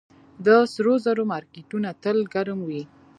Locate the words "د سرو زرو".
0.45-1.23